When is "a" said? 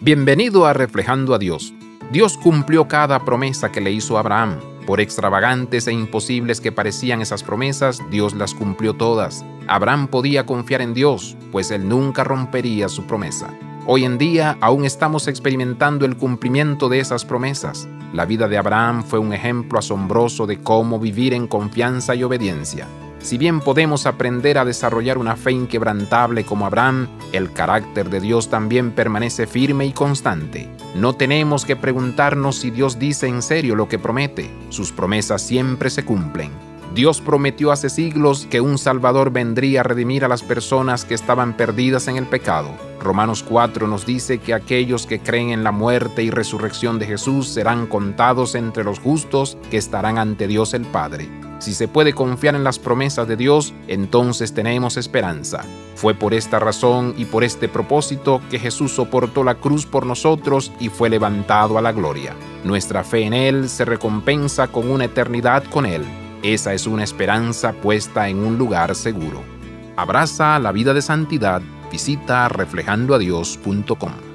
0.64-0.74, 1.34-1.40, 4.16-4.20, 24.58-24.64, 39.80-39.84, 40.24-40.28, 61.76-61.82